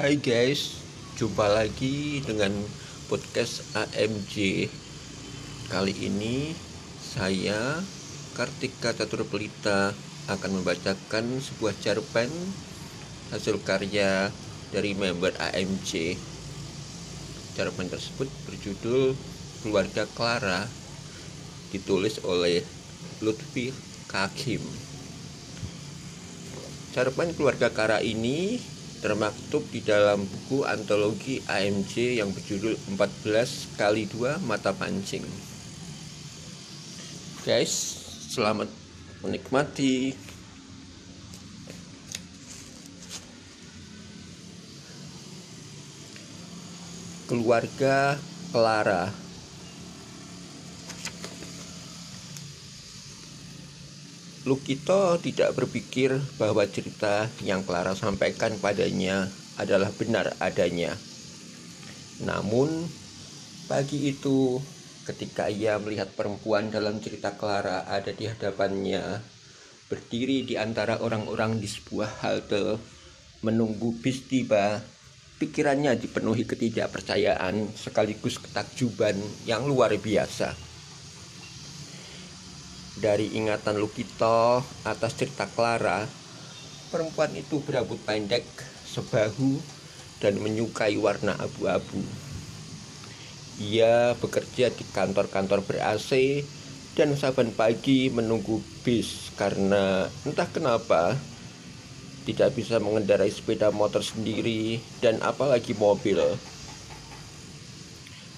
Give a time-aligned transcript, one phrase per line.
[0.00, 0.80] Hai guys,
[1.20, 2.48] jumpa lagi dengan
[3.12, 4.64] podcast AMJ
[5.68, 6.56] Kali ini
[6.96, 7.76] saya
[8.32, 9.92] Kartika Catur Pelita
[10.24, 12.32] akan membacakan sebuah cerpen
[13.28, 14.32] hasil karya
[14.72, 16.16] dari member AMJ
[17.52, 19.12] Cerpen tersebut berjudul
[19.60, 20.64] Keluarga Clara
[21.76, 22.64] ditulis oleh
[23.20, 23.68] Lutfi
[24.08, 24.64] Kakim
[26.96, 34.44] Cerpen keluarga Kara ini termaktub di dalam buku antologi AMJ yang berjudul 14 kali 2
[34.44, 35.24] mata pancing.
[37.40, 37.72] Guys,
[38.36, 38.68] selamat
[39.24, 40.12] menikmati.
[47.24, 48.20] Keluarga
[48.52, 49.29] Clara
[54.48, 59.28] Lukito tidak berpikir bahwa cerita yang Clara sampaikan padanya
[59.60, 60.96] adalah benar adanya.
[62.24, 62.88] Namun,
[63.68, 64.56] pagi itu
[65.04, 69.20] ketika ia melihat perempuan dalam cerita Clara ada di hadapannya,
[69.92, 72.80] berdiri di antara orang-orang di sebuah halte
[73.44, 74.80] menunggu bis tiba,
[75.36, 80.69] pikirannya dipenuhi ketidakpercayaan sekaligus ketakjuban yang luar biasa
[83.00, 86.04] dari ingatan Lukito atas cerita Clara,
[86.92, 88.44] perempuan itu berambut pendek,
[88.84, 89.56] sebahu,
[90.20, 92.04] dan menyukai warna abu-abu.
[93.60, 96.44] Ia bekerja di kantor-kantor ber-AC
[96.92, 101.16] dan saban pagi menunggu bis karena entah kenapa
[102.28, 106.20] tidak bisa mengendarai sepeda motor sendiri dan apalagi mobil.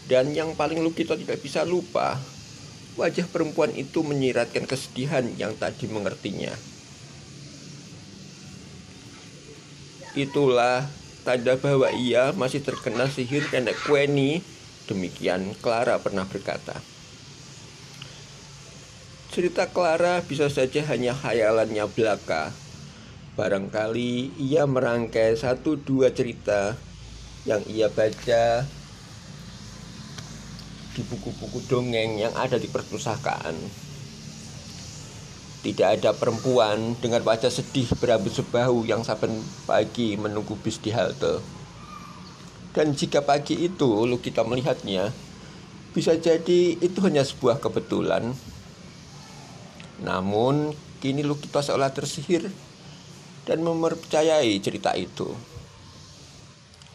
[0.07, 2.19] Dan yang paling Lukito tidak bisa lupa
[3.01, 6.53] Wajah perempuan itu menyiratkan kesedihan yang tak dimengertinya.
[10.13, 10.85] Itulah
[11.25, 14.45] tanda bahwa ia masih terkena sihir nenek Kweni.
[14.85, 16.77] Demikian Clara pernah berkata.
[19.33, 22.53] Cerita Clara bisa saja hanya khayalannya belaka.
[23.33, 26.77] Barangkali ia merangkai satu dua cerita
[27.49, 28.69] yang ia baca
[30.93, 33.57] di buku-buku dongeng yang ada di perpustakaan.
[35.63, 39.31] Tidak ada perempuan dengan wajah sedih berambut sebahu yang saben
[39.65, 41.39] pagi menunggu bis di halte.
[42.75, 45.15] Dan jika pagi itu lu kita melihatnya,
[45.95, 48.35] bisa jadi itu hanya sebuah kebetulan.
[50.03, 52.51] Namun, kini lu kita seolah tersihir
[53.47, 55.31] dan mempercayai cerita itu.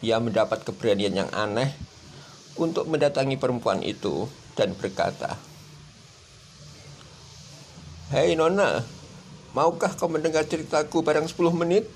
[0.04, 1.72] Ia mendapat keberanian yang aneh
[2.58, 4.26] untuk mendatangi perempuan itu
[4.58, 5.38] dan berkata,
[8.10, 8.82] Hei Nona,
[9.54, 11.86] maukah kau mendengar ceritaku barang 10 menit?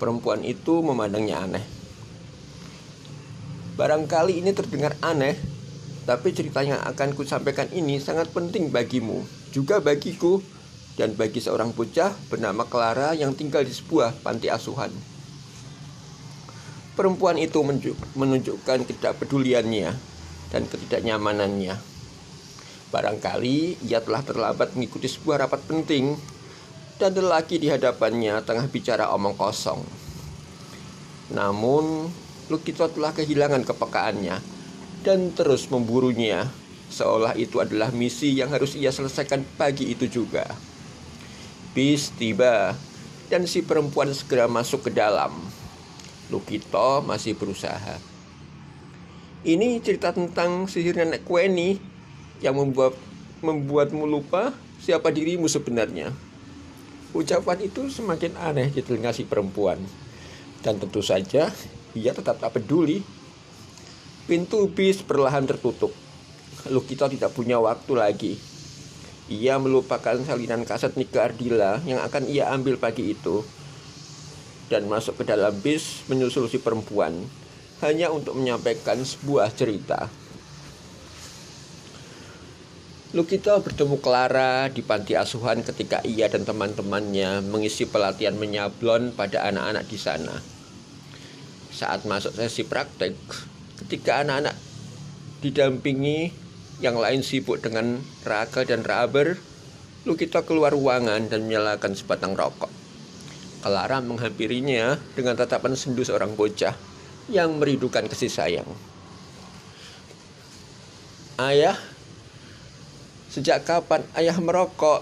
[0.00, 1.64] Perempuan itu memandangnya aneh.
[3.74, 5.34] Barangkali ini terdengar aneh,
[6.06, 10.38] tapi cerita yang akan ku sampaikan ini sangat penting bagimu, juga bagiku,
[10.94, 15.13] dan bagi seorang bocah bernama Clara yang tinggal di sebuah panti asuhan.
[16.94, 17.58] Perempuan itu
[18.14, 19.90] menunjukkan ketidakpeduliannya
[20.54, 21.74] dan ketidaknyamanannya.
[22.94, 26.14] Barangkali ia telah terlambat mengikuti sebuah rapat penting
[27.02, 29.82] dan lelaki di hadapannya tengah bicara omong kosong.
[31.34, 32.06] Namun,
[32.46, 34.36] Lukito telah kehilangan kepekaannya
[35.02, 36.46] dan terus memburunya
[36.92, 40.46] seolah itu adalah misi yang harus ia selesaikan pagi itu juga.
[41.74, 42.78] Bis tiba
[43.26, 45.63] dan si perempuan segera masuk ke dalam.
[46.34, 48.02] Lukito masih berusaha.
[49.46, 51.78] Ini cerita tentang sihir nenek Kweni
[52.42, 52.98] yang membuat
[53.38, 54.50] membuatmu lupa
[54.82, 56.10] siapa dirimu sebenarnya.
[57.14, 59.78] Ucapan itu semakin aneh di telinga si perempuan.
[60.58, 61.54] Dan tentu saja
[61.94, 63.06] ia tetap tak peduli.
[64.26, 65.94] Pintu bis perlahan tertutup.
[66.66, 68.34] Lukito tidak punya waktu lagi.
[69.28, 73.44] Ia melupakan salinan kaset Nika Ardila yang akan ia ambil pagi itu
[74.72, 77.26] dan masuk ke dalam bis menyusul si perempuan
[77.84, 80.08] hanya untuk menyampaikan sebuah cerita.
[83.14, 89.86] Lukito bertemu Clara di panti asuhan ketika ia dan teman-temannya mengisi pelatihan menyablon pada anak-anak
[89.86, 90.34] di sana.
[91.70, 93.14] Saat masuk sesi praktek,
[93.78, 94.58] ketika anak-anak
[95.46, 96.34] didampingi
[96.82, 99.38] yang lain sibuk dengan Raga dan Raber,
[100.04, 102.83] Lukito keluar ruangan dan menyalakan sebatang rokok.
[103.64, 106.76] Clara menghampirinya dengan tatapan sendu seorang bocah
[107.32, 108.68] yang merindukan kasih sayang.
[111.40, 111.80] Ayah,
[113.32, 115.00] sejak kapan ayah merokok?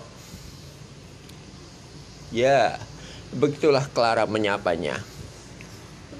[2.30, 2.78] Ya,
[3.34, 5.02] begitulah Clara menyapanya.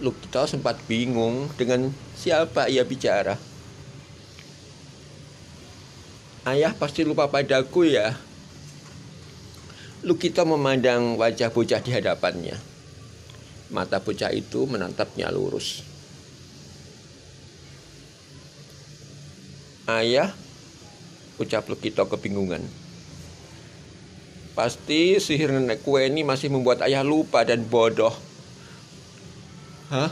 [0.03, 3.39] Lukito sempat bingung dengan siapa ia bicara.
[6.43, 8.19] Ayah pasti lupa padaku ya.
[10.03, 12.59] Lukito memandang wajah bocah di hadapannya.
[13.71, 15.87] Mata bocah itu menatapnya lurus.
[19.87, 20.35] Ayah,
[21.39, 22.67] ucap Lukito kebingungan.
[24.59, 28.13] Pasti sihir nenek kue ini masih membuat ayah lupa dan bodoh.
[29.95, 30.11] Hah?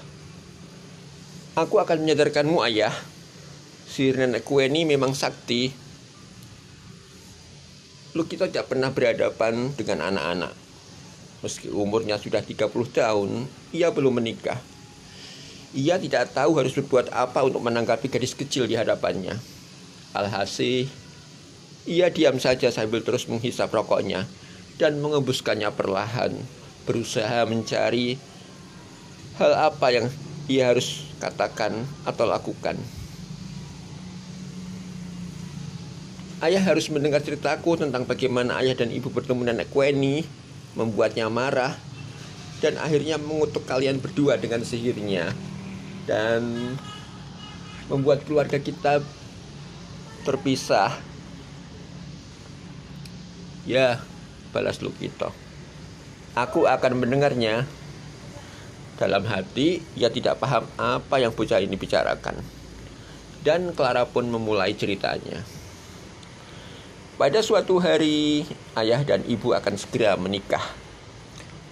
[1.58, 2.94] Aku akan menyadarkanmu ayah.
[3.90, 5.89] Sihir nenek kue ini memang sakti
[8.10, 10.50] Lukito tidak pernah berhadapan dengan anak-anak.
[11.46, 14.58] Meski umurnya sudah 30 tahun, ia belum menikah.
[15.70, 19.38] Ia tidak tahu harus berbuat apa untuk menanggapi gadis kecil di hadapannya.
[20.10, 20.90] Alhasil,
[21.86, 24.26] ia diam saja sambil terus menghisap rokoknya
[24.76, 26.34] dan mengembuskannya perlahan,
[26.90, 28.18] berusaha mencari
[29.38, 30.06] hal apa yang
[30.50, 32.74] ia harus katakan atau lakukan.
[36.40, 40.24] Ayah harus mendengar ceritaku tentang bagaimana ayah dan ibu bertemu nenek Kweni,
[40.72, 41.76] membuatnya marah,
[42.64, 45.36] dan akhirnya mengutuk kalian berdua dengan sihirnya,
[46.08, 46.40] dan
[47.92, 49.04] membuat keluarga kita
[50.24, 50.96] terpisah.
[53.68, 54.00] Ya,
[54.56, 55.36] balas Lukito.
[56.32, 57.68] Aku akan mendengarnya.
[58.96, 62.40] Dalam hati, ia tidak paham apa yang bocah ini bicarakan.
[63.44, 65.59] Dan Clara pun memulai ceritanya.
[67.20, 68.48] Pada suatu hari,
[68.80, 70.64] ayah dan ibu akan segera menikah.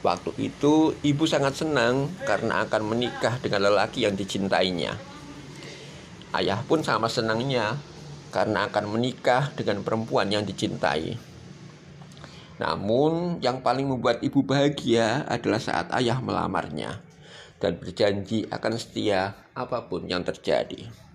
[0.05, 5.01] Waktu itu, ibu sangat senang karena akan menikah dengan lelaki yang dicintainya.
[6.37, 7.81] Ayah pun sama senangnya
[8.29, 11.17] karena akan menikah dengan perempuan yang dicintai.
[12.61, 17.01] Namun, yang paling membuat ibu bahagia adalah saat ayah melamarnya
[17.57, 21.08] dan berjanji akan setia apa pun yang terjadi.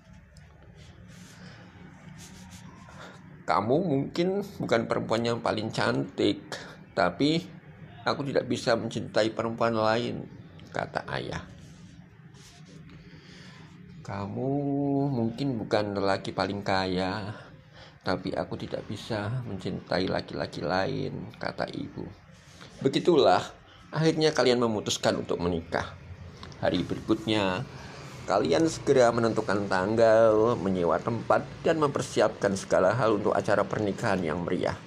[3.44, 6.40] Kamu mungkin bukan perempuan yang paling cantik,
[6.96, 7.44] tapi
[8.08, 10.24] aku tidak bisa mencintai perempuan lain,
[10.72, 11.44] kata ayah.
[14.04, 14.52] Kamu
[15.12, 17.36] mungkin bukan lelaki paling kaya,
[18.04, 22.04] tapi aku tidak bisa mencintai laki-laki lain, kata ibu.
[22.84, 23.40] Begitulah,
[23.92, 25.96] akhirnya kalian memutuskan untuk menikah.
[26.60, 27.64] Hari berikutnya,
[28.24, 34.80] Kalian segera menentukan tanggal, menyewa tempat, dan mempersiapkan segala hal untuk acara pernikahan yang meriah.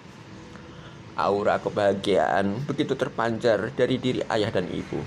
[1.20, 5.00] Aura kebahagiaan begitu terpancar dari diri ayah dan ibu.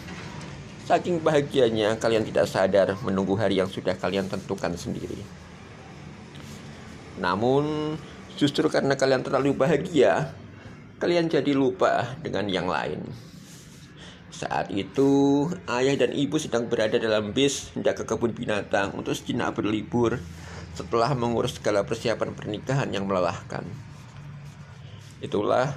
[0.86, 5.22] Saking bahagianya, kalian tidak sadar menunggu hari yang sudah kalian tentukan sendiri.
[7.18, 7.98] Namun,
[8.38, 10.34] justru karena kalian terlalu bahagia,
[11.02, 13.29] kalian jadi lupa dengan yang lain.
[14.30, 19.58] Saat itu, ayah dan ibu sedang berada dalam bis hendak ke kebun binatang untuk sejenak
[19.58, 20.22] berlibur
[20.78, 23.66] setelah mengurus segala persiapan pernikahan yang melelahkan.
[25.20, 25.76] Itulah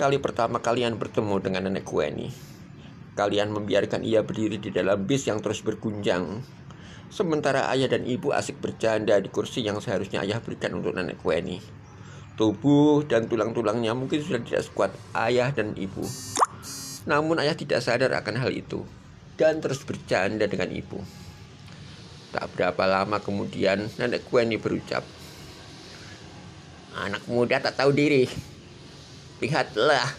[0.00, 2.32] kali pertama kalian bertemu dengan nenek Kueni.
[3.14, 6.42] Kalian membiarkan ia berdiri di dalam bis yang terus bergunjang.
[7.12, 11.62] Sementara ayah dan ibu asik bercanda di kursi yang seharusnya ayah berikan untuk nenek Kueni.
[12.34, 16.02] Tubuh dan tulang-tulangnya mungkin sudah tidak sekuat ayah dan ibu.
[17.04, 18.84] Namun ayah tidak sadar akan hal itu
[19.36, 21.02] dan terus bercanda dengan ibu.
[22.34, 25.06] Tak berapa lama kemudian nenek Kweni berucap,
[26.94, 28.30] Anak muda tak tahu diri.
[29.42, 30.14] Lihatlah,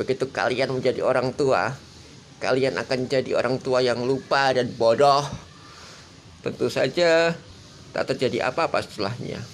[0.00, 1.76] begitu kalian menjadi orang tua,
[2.40, 5.28] kalian akan jadi orang tua yang lupa dan bodoh.
[6.40, 7.36] Tentu saja
[7.92, 9.53] tak terjadi apa-apa setelahnya.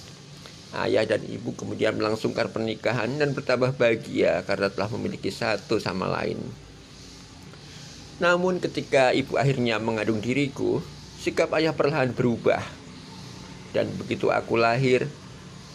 [0.71, 6.39] Ayah dan ibu kemudian melangsungkan pernikahan dan bertambah bahagia karena telah memiliki satu sama lain.
[8.23, 10.79] Namun ketika ibu akhirnya mengandung diriku,
[11.19, 12.63] sikap ayah perlahan berubah.
[13.75, 15.11] Dan begitu aku lahir,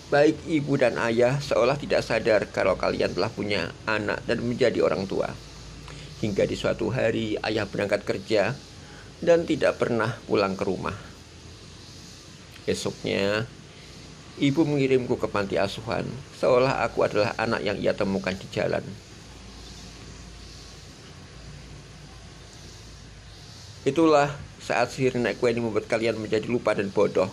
[0.09, 5.05] baik ibu dan ayah seolah tidak sadar kalau kalian telah punya anak dan menjadi orang
[5.05, 5.29] tua.
[6.25, 8.57] Hingga di suatu hari ayah berangkat kerja
[9.21, 10.97] dan tidak pernah pulang ke rumah.
[12.65, 13.45] Esoknya,
[14.37, 16.05] Ibu mengirimku ke panti asuhan,
[16.37, 18.85] seolah aku adalah anak yang ia temukan di jalan.
[23.89, 24.29] Itulah
[24.61, 27.33] saat sihir nenek ini membuat kalian menjadi lupa dan bodoh.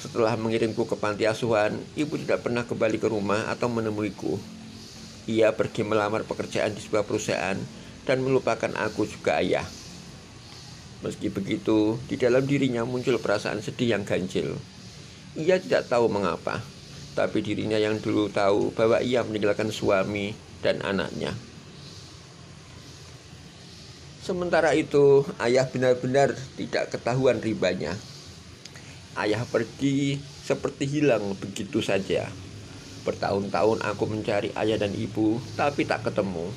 [0.00, 4.40] Setelah mengirimku ke panti asuhan, ibu tidak pernah kembali ke rumah atau menemuiku.
[5.28, 7.60] Ia pergi melamar pekerjaan di sebuah perusahaan
[8.08, 9.68] dan melupakan aku juga ayah.
[11.04, 14.79] Meski begitu, di dalam dirinya muncul perasaan sedih yang ganjil.
[15.38, 16.58] Ia tidak tahu mengapa,
[17.14, 21.38] tapi dirinya yang dulu tahu bahwa ia meninggalkan suami dan anaknya.
[24.18, 27.94] Sementara itu, ayah benar-benar tidak ketahuan ribanya.
[29.14, 32.26] Ayah pergi seperti hilang begitu saja.
[33.06, 36.50] Bertahun-tahun aku mencari ayah dan ibu, tapi tak ketemu.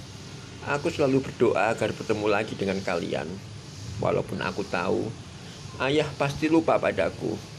[0.65, 3.29] Aku selalu berdoa agar bertemu lagi dengan kalian.
[4.01, 5.13] Walaupun aku tahu,
[5.77, 7.52] ayah pasti lupa padaku.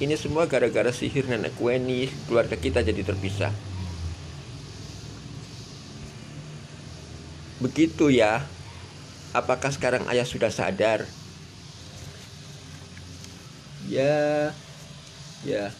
[0.00, 3.52] Ini semua gara-gara sihir nenek Weni, keluarga kita jadi terpisah.
[7.60, 8.40] Begitu ya,
[9.30, 11.06] Apakah sekarang ayah sudah sadar?
[13.86, 14.50] Ya,
[15.46, 15.70] ya.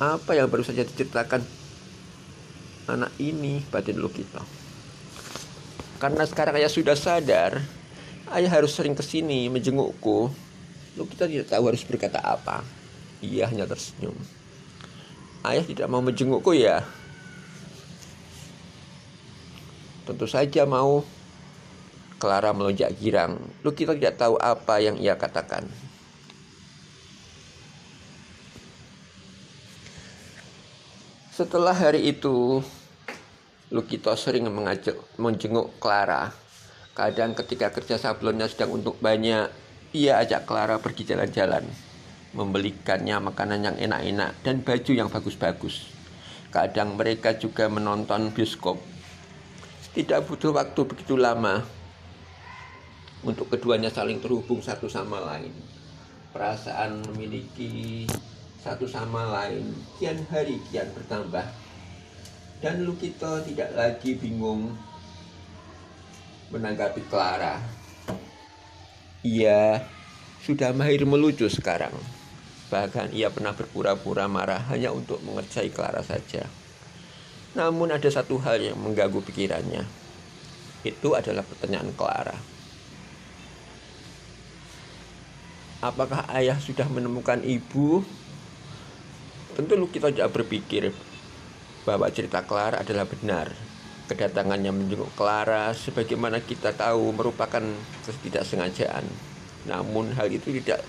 [0.00, 1.44] Apa yang baru saja diceritakan
[2.88, 4.40] anak ini batin kita?
[6.00, 7.60] Karena sekarang ayah sudah sadar,
[8.32, 10.32] ayah harus sering ke sini menjengukku.
[10.98, 12.66] Lu kita tidak tahu harus berkata apa.
[13.22, 14.18] Ia hanya tersenyum.
[15.46, 16.82] Ayah tidak mau menjengukku ya.
[20.02, 21.06] Tentu saja mau
[22.18, 23.38] Clara melonjak girang.
[23.62, 25.62] Lu kita tidak tahu apa yang ia katakan.
[31.30, 32.58] Setelah hari itu,
[33.70, 36.34] Lukito sering mengajak menjenguk Clara.
[36.98, 39.46] Kadang ketika kerja sablonnya sedang untuk banyak,
[39.96, 41.64] ia ajak Clara pergi jalan-jalan,
[42.34, 45.88] membelikannya makanan yang enak-enak dan baju yang bagus-bagus.
[46.48, 48.80] Kadang mereka juga menonton bioskop
[49.98, 51.66] tidak butuh waktu begitu lama
[53.26, 55.50] untuk keduanya saling terhubung satu sama lain.
[56.30, 58.06] Perasaan memiliki
[58.62, 61.42] satu sama lain kian hari kian bertambah.
[62.62, 64.70] Dan Lukito tidak lagi bingung
[66.54, 67.58] menanggapi Clara.
[69.26, 69.82] Ia
[70.46, 71.90] sudah mahir melucu sekarang.
[72.70, 76.46] Bahkan ia pernah berpura-pura marah hanya untuk mengerjai Clara saja.
[77.58, 79.82] Namun ada satu hal yang mengganggu pikirannya.
[80.86, 82.38] Itu adalah pertanyaan Clara.
[85.82, 88.06] Apakah ayah sudah menemukan ibu?
[89.58, 90.94] Tentu kita tidak berpikir
[91.82, 93.67] bahwa cerita Clara adalah benar.
[94.08, 97.60] Kedatangannya menjenguk Clara sebagaimana kita tahu merupakan
[98.08, 99.04] ketidaksengajaan.
[99.68, 100.80] Namun hal itu tidak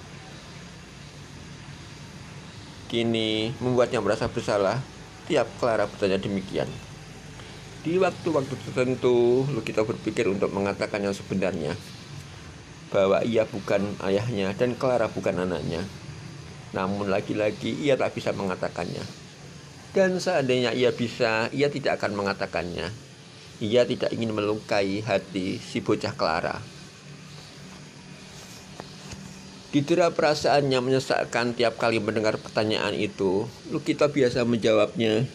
[2.90, 4.82] kini membuatnya merasa bersalah
[5.30, 6.66] Tiap Clara bertanya demikian.
[7.86, 11.78] Di waktu-waktu tertentu, kita berpikir untuk mengatakan yang sebenarnya.
[12.90, 15.86] Bahwa ia bukan ayahnya dan Clara bukan anaknya.
[16.74, 19.06] Namun lagi-lagi ia tak bisa mengatakannya.
[19.94, 22.90] Dan seandainya ia bisa, ia tidak akan mengatakannya.
[23.60, 26.56] Ia tidak ingin melukai hati si bocah Clara.
[29.70, 33.46] Didera perasaannya menyesakkan tiap kali mendengar pertanyaan itu.
[33.70, 35.28] Lukita biasa menjawabnya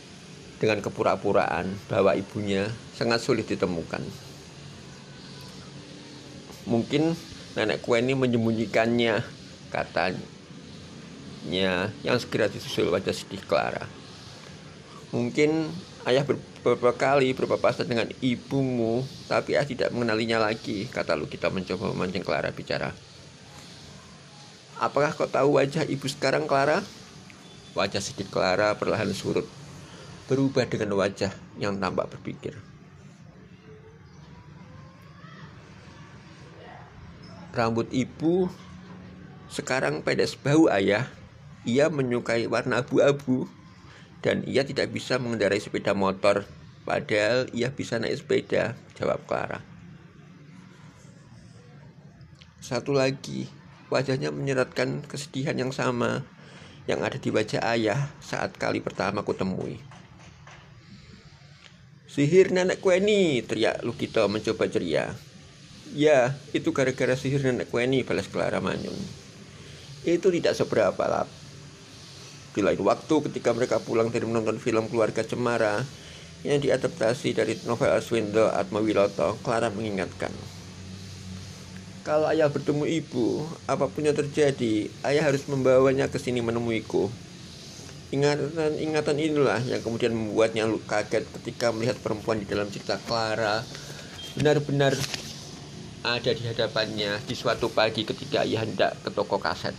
[0.59, 4.02] dengan kepura-puraan bahwa ibunya sangat sulit ditemukan.
[6.64, 7.12] Mungkin
[7.54, 9.21] nenek kue ini menyembunyikannya,
[9.69, 13.85] katanya yang segera disusul wajah sedih Clara.
[15.14, 15.71] Mungkin
[16.11, 22.26] ayah beberapa kali berpapasan dengan ibumu, tapi ayah tidak mengenalinya lagi, kata Lukita mencoba memancing
[22.26, 22.90] Clara bicara.
[24.83, 26.83] Apakah kau tahu wajah ibu sekarang, Clara?
[27.78, 29.47] Wajah sedikit Clara perlahan surut,
[30.26, 31.30] berubah dengan wajah
[31.62, 32.59] yang tampak berpikir.
[37.54, 38.50] Rambut ibu
[39.47, 41.06] sekarang pedas bau ayah.
[41.62, 43.47] Ia menyukai warna abu-abu
[44.25, 46.49] dan ia tidak bisa mengendarai sepeda motor.
[46.88, 49.61] Padahal ia bisa naik sepeda, jawab Clara.
[52.64, 53.49] Satu lagi,
[53.93, 56.25] Wajahnya menyeratkan kesedihan yang sama
[56.90, 59.78] yang ada di wajah ayah saat kali pertama kutemui.
[62.09, 65.14] Sihir nenek Kweni, teriak Lukito mencoba ceria.
[65.95, 68.99] Ya, itu gara-gara sihir nenek Kweni, balas Clara Manyun.
[70.02, 71.31] Itu tidak seberapa lah.
[72.54, 75.82] Di lain waktu ketika mereka pulang dari menonton film Keluarga Cemara
[76.46, 80.30] yang diadaptasi dari novel Aswindo Atmawiloto, Clara mengingatkan.
[82.04, 87.08] Kalau ayah bertemu ibu, apa pun yang terjadi, ayah harus membawanya ke sini menemuiku.
[88.12, 93.64] Ingatan-ingatan inilah yang kemudian membuatnya kaget ketika melihat perempuan di dalam cerita Clara
[94.38, 94.94] benar-benar
[96.04, 99.73] ada di hadapannya di suatu pagi ketika ayah hendak ke toko kaset.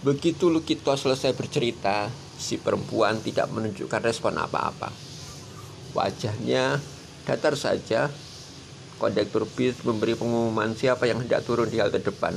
[0.00, 2.08] Begitu Lukito selesai bercerita,
[2.40, 4.88] si perempuan tidak menunjukkan respon apa-apa.
[5.92, 6.80] Wajahnya
[7.28, 8.08] datar saja.
[8.96, 12.32] Kondektur bis memberi pengumuman siapa yang hendak turun di halte depan.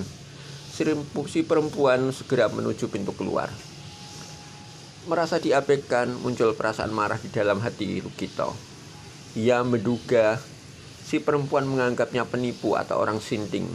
[0.76, 3.48] Si perempuan segera menuju pintu keluar.
[5.08, 8.52] Merasa diabaikan, muncul perasaan marah di dalam hati Lukito.
[9.40, 10.36] Ia menduga
[11.00, 13.72] si perempuan menganggapnya penipu atau orang sinting.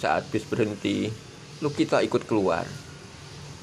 [0.00, 1.12] Saat bis berhenti,
[1.60, 2.64] Lukito ikut keluar.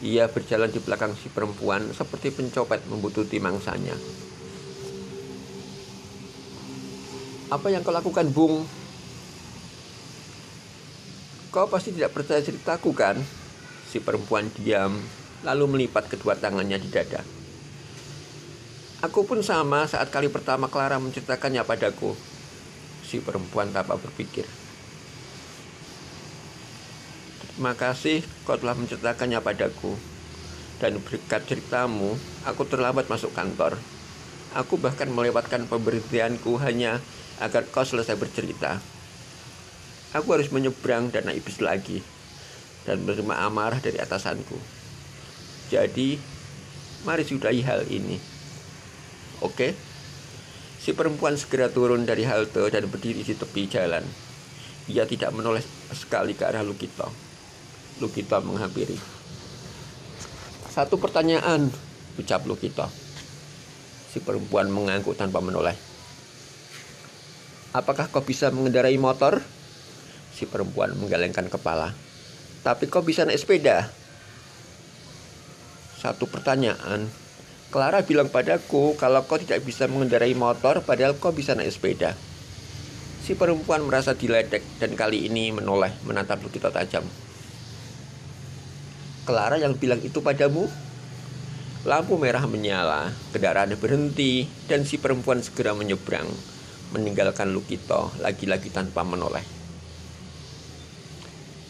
[0.02, 3.94] Ia berjalan di belakang si perempuan seperti pencopet membutuhkan mangsanya.
[7.54, 8.66] Apa yang kau lakukan, Bung?
[11.54, 13.20] Kau pasti tidak percaya ceritaku, kan?
[13.92, 14.98] Si perempuan diam,
[15.46, 17.22] lalu melipat kedua tangannya di dada.
[19.06, 22.16] Aku pun sama saat kali pertama Clara menceritakannya padaku.
[23.06, 24.61] Si perempuan tanpa berpikir.
[27.62, 29.94] Terima kasih kau telah menceritakannya padaku.
[30.82, 33.78] Dan berkat ceritamu, aku terlambat masuk kantor.
[34.58, 36.98] Aku bahkan melewatkan pemberhentianku hanya
[37.38, 38.82] agar kau selesai bercerita.
[40.18, 42.02] Aku harus menyeberang dan bis lagi
[42.90, 44.58] dan menerima amarah dari atasanku.
[45.70, 46.18] Jadi,
[47.06, 48.18] mari sudahi hal ini.
[49.46, 49.78] Oke?
[50.82, 54.02] Si perempuan segera turun dari halte dan berdiri di tepi jalan.
[54.90, 55.62] Ia tidak menoleh
[55.94, 57.31] sekali ke arah Lukito.
[58.02, 58.98] Lukito menghampiri.
[60.74, 61.70] Satu pertanyaan,
[62.18, 62.90] ucap Lukito.
[64.10, 65.78] Si perempuan mengangguk tanpa menoleh.
[67.72, 69.40] Apakah kau bisa mengendarai motor?
[70.34, 71.94] Si perempuan menggelengkan kepala.
[72.66, 73.88] Tapi kau bisa naik sepeda?
[76.02, 77.08] Satu pertanyaan.
[77.72, 82.20] Clara bilang padaku kalau kau tidak bisa mengendarai motor padahal kau bisa naik sepeda.
[83.24, 87.08] Si perempuan merasa diledek dan kali ini menoleh menatap Lukito tajam.
[89.32, 90.68] Clara yang bilang itu padamu?
[91.88, 96.28] Lampu merah menyala, kendaraan berhenti, dan si perempuan segera menyeberang,
[96.92, 99.48] meninggalkan Lukito lagi-lagi tanpa menoleh.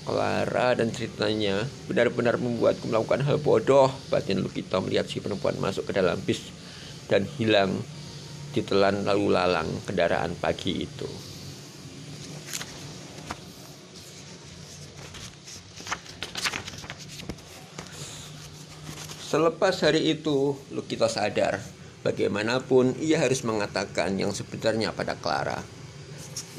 [0.10, 3.94] Clara dan ceritanya benar-benar membuatku melakukan hal bodoh.
[4.10, 6.42] Batin Lukito melihat si perempuan masuk ke dalam bis
[7.14, 7.78] dan hilang
[8.58, 11.31] ditelan lalu lalang kendaraan pagi itu.
[19.32, 21.64] Selepas hari itu, Lukito sadar
[22.04, 25.64] bagaimanapun ia harus mengatakan yang sebenarnya pada Clara.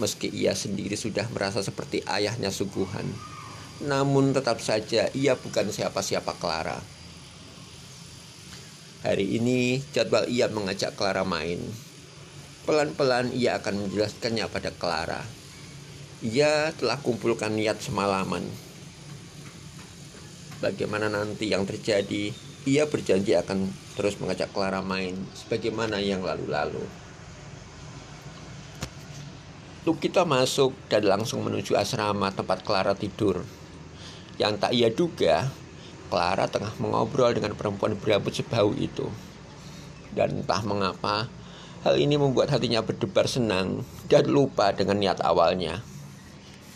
[0.01, 3.05] Meski ia sendiri sudah merasa seperti ayahnya suguhan,
[3.85, 6.81] namun tetap saja ia bukan siapa-siapa Clara.
[9.05, 11.61] Hari ini jadwal ia mengajak Clara main.
[12.65, 15.21] Pelan-pelan ia akan menjelaskannya pada Clara.
[16.25, 18.49] Ia telah kumpulkan niat semalaman.
[20.65, 26.83] Bagaimana nanti yang terjadi ia berjanji akan terus mengajak Clara main sebagaimana yang lalu-lalu.
[29.83, 33.43] Lukita masuk dan langsung menuju asrama tempat Clara tidur.
[34.39, 35.51] Yang tak ia duga,
[36.07, 39.11] Clara tengah mengobrol dengan perempuan berambut sebau itu.
[40.15, 41.27] Dan entah mengapa,
[41.83, 45.83] hal ini membuat hatinya berdebar senang dan lupa dengan niat awalnya.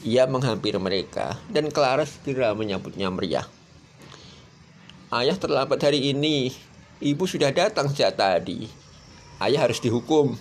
[0.03, 3.47] Ia menghampiri mereka dan Clara segera menyambutnya meriah.
[5.07, 6.51] Ayah terlambat hari ini.
[6.99, 8.67] Ibu sudah datang sejak tadi.
[9.39, 10.35] Ayah harus dihukum.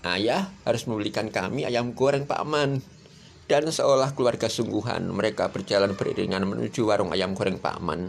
[0.00, 2.80] Ayah harus membelikan kami ayam goreng Pak Man.
[3.44, 8.08] Dan seolah keluarga sungguhan, mereka berjalan beriringan menuju warung ayam goreng Pak Man.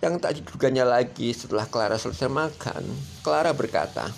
[0.00, 2.88] Yang tak diduganya lagi setelah Clara selesai makan,
[3.20, 4.08] Clara berkata,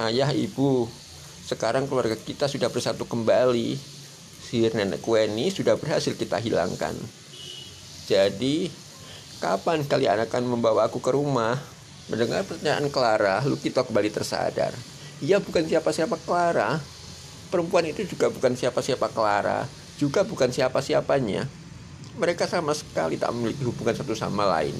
[0.00, 0.88] Ayah, ibu,
[1.44, 3.95] sekarang keluarga kita sudah bersatu kembali
[4.46, 6.94] sihir nenek kue ini sudah berhasil kita hilangkan.
[8.06, 8.70] Jadi,
[9.42, 11.58] kapan kalian akan membawa aku ke rumah?
[12.06, 14.70] Mendengar pertanyaan Clara, Lukito kembali tersadar.
[15.18, 16.78] Ia bukan siapa-siapa Clara.
[17.50, 19.66] Perempuan itu juga bukan siapa-siapa Clara,
[19.98, 21.50] juga bukan siapa-siapanya.
[22.14, 24.78] Mereka sama sekali tak memiliki hubungan satu sama lain.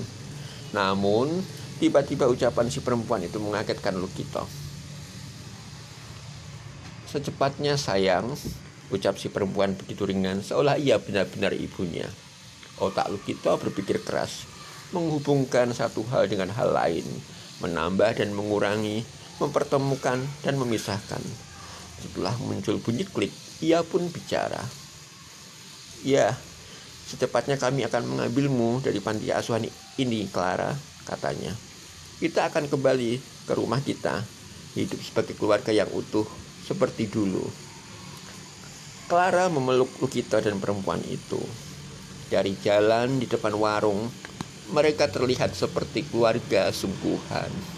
[0.71, 1.43] Namun,
[1.83, 4.47] tiba-tiba ucapan si perempuan itu mengagetkan Lukito.
[7.11, 8.39] Secepatnya sayang,
[8.87, 12.07] Ucap si perempuan begitu ringan seolah ia benar-benar ibunya.
[12.79, 14.46] Otak Lukito berpikir keras,
[14.94, 17.03] menghubungkan satu hal dengan hal lain,
[17.59, 19.03] menambah dan mengurangi,
[19.42, 21.22] mempertemukan dan memisahkan.
[21.99, 24.61] Setelah muncul bunyi klik, ia pun bicara.
[26.07, 26.37] Ya,
[27.11, 29.66] secepatnya kami akan mengambilmu dari panti asuhan
[29.99, 30.70] ini, Clara,
[31.09, 31.57] katanya.
[32.22, 33.18] Kita akan kembali
[33.51, 34.22] ke rumah kita,
[34.79, 36.29] hidup sebagai keluarga yang utuh
[36.62, 37.66] seperti dulu.
[39.07, 41.38] Clara memeluk Lukita dan perempuan itu.
[42.27, 44.11] Dari jalan di depan warung,
[44.75, 47.76] mereka terlihat seperti keluarga sungguhan.